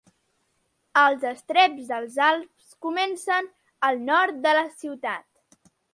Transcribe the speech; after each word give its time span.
Els 1.01 1.25
estreps 1.31 1.91
dels 1.91 2.17
Alps 2.29 2.71
comencen 2.87 3.53
al 3.91 4.03
nord 4.09 4.41
de 4.47 4.55
la 4.61 4.65
ciutat. 4.83 5.69